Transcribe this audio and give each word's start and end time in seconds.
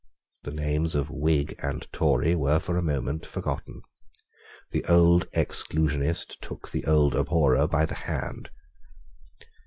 The 0.41 0.51
names 0.51 0.95
of 0.95 1.11
Whig 1.11 1.53
and 1.61 1.85
Tory 1.93 2.33
were 2.33 2.57
for 2.57 2.75
a 2.75 2.81
moment 2.81 3.23
forgotten. 3.23 3.83
The 4.71 4.83
old 4.85 5.29
Exclusionist 5.31 6.39
took 6.39 6.71
the 6.71 6.83
old 6.85 7.13
Abhorrer 7.13 7.67
by 7.67 7.85
the 7.85 7.93
hand. 8.09 8.49